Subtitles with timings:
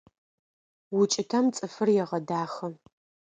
[0.99, 2.67] УкӀытэм цӀыфыр егъэдахэ.